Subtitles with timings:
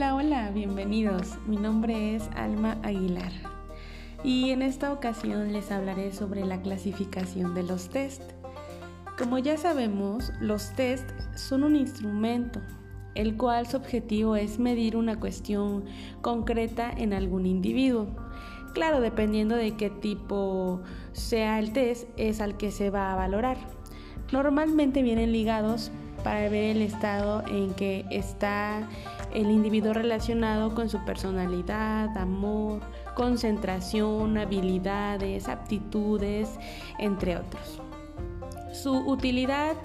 [0.00, 1.36] Hola, hola, bienvenidos.
[1.46, 3.32] Mi nombre es Alma Aguilar
[4.24, 8.22] y en esta ocasión les hablaré sobre la clasificación de los test.
[9.18, 12.62] Como ya sabemos, los test son un instrumento,
[13.14, 15.84] el cual su objetivo es medir una cuestión
[16.22, 18.06] concreta en algún individuo.
[18.72, 20.80] Claro, dependiendo de qué tipo
[21.12, 23.58] sea el test, es al que se va a valorar.
[24.32, 25.92] Normalmente vienen ligados
[26.24, 28.88] para ver el estado en que está
[29.32, 32.80] el individuo relacionado con su personalidad, amor,
[33.14, 36.58] concentración, habilidades, aptitudes,
[36.98, 37.80] entre otros.
[38.72, 39.76] Su utilidad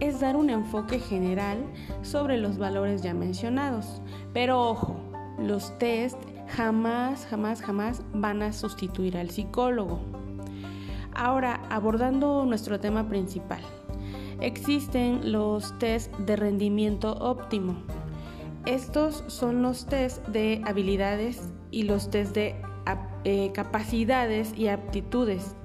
[0.00, 1.58] es dar un enfoque general
[2.02, 4.00] sobre los valores ya mencionados,
[4.32, 4.96] pero ojo,
[5.38, 10.00] los test jamás, jamás, jamás van a sustituir al psicólogo.
[11.14, 13.60] Ahora, abordando nuestro tema principal,
[14.40, 17.76] existen los test de rendimiento óptimo.
[18.66, 22.56] Estos son los test de habilidades y los test de
[23.24, 25.56] eh, capacidades y aptitudes.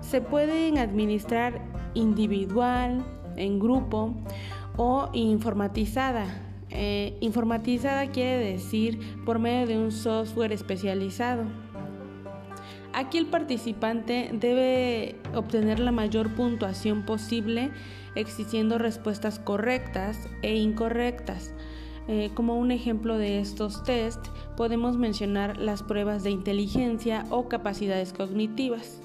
[0.00, 1.60] Se pueden administrar
[1.94, 3.04] individual,
[3.36, 4.14] en grupo
[4.76, 6.42] o informatizada.
[6.70, 11.44] Eh, informatizada quiere decir por medio de un software especializado.
[12.92, 17.70] Aquí el participante debe obtener la mayor puntuación posible
[18.14, 21.52] existiendo respuestas correctas e incorrectas.
[22.08, 24.24] Eh, como un ejemplo de estos test
[24.56, 29.00] podemos mencionar las pruebas de inteligencia o capacidades cognitivas.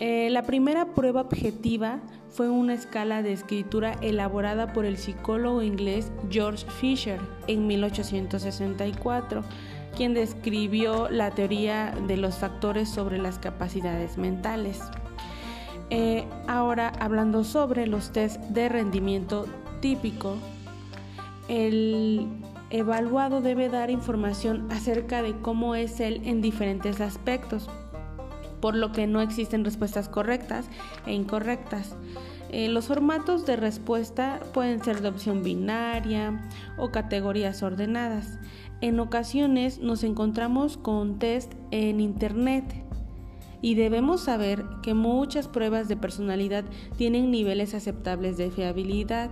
[0.00, 6.10] Eh, la primera prueba objetiva fue una escala de escritura elaborada por el psicólogo inglés
[6.30, 9.44] George Fisher en 1864
[9.94, 14.80] quien describió la teoría de los factores sobre las capacidades mentales.
[15.90, 19.46] Eh, ahora, hablando sobre los test de rendimiento
[19.80, 20.36] típico,
[21.48, 22.28] el
[22.70, 27.68] evaluado debe dar información acerca de cómo es él en diferentes aspectos,
[28.60, 30.66] por lo que no existen respuestas correctas
[31.06, 31.96] e incorrectas.
[32.50, 38.38] Eh, los formatos de respuesta pueden ser de opción binaria o categorías ordenadas.
[38.80, 42.64] En ocasiones nos encontramos con test en Internet
[43.60, 46.64] y debemos saber que muchas pruebas de personalidad
[46.96, 49.30] tienen niveles aceptables de fiabilidad.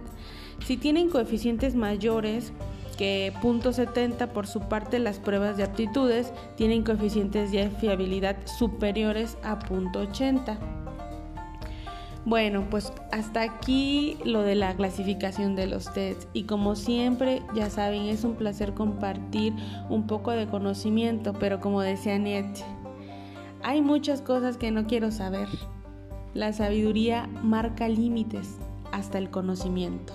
[0.67, 2.53] Si tienen coeficientes mayores
[2.97, 9.59] que .70 por su parte las pruebas de aptitudes tienen coeficientes de fiabilidad superiores a
[9.59, 10.59] .80.
[12.25, 17.69] Bueno, pues hasta aquí lo de la clasificación de los tests y como siempre, ya
[17.69, 19.53] saben, es un placer compartir
[19.89, 22.65] un poco de conocimiento, pero como decía Nietzsche,
[23.65, 25.49] hay muchas cosas que no quiero saber.
[26.35, 28.57] La sabiduría marca límites
[28.93, 30.15] hasta el conocimiento.